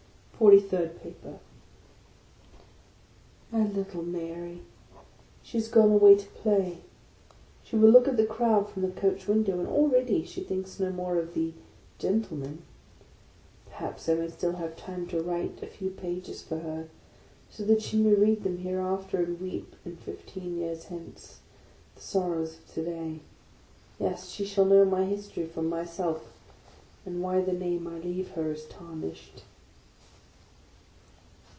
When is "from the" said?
8.67-8.89